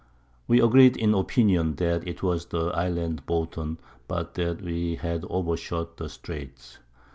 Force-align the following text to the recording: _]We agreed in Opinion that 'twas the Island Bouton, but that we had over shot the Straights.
_]We 0.47 0.59
agreed 0.59 0.97
in 0.97 1.13
Opinion 1.13 1.75
that 1.75 2.07
'twas 2.17 2.47
the 2.47 2.69
Island 2.73 3.23
Bouton, 3.27 3.77
but 4.07 4.33
that 4.33 4.59
we 4.63 4.95
had 4.95 5.25
over 5.29 5.55
shot 5.55 5.97
the 5.97 6.09
Straights. 6.09 6.79